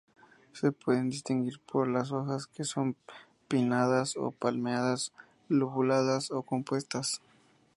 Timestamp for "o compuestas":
6.31-7.21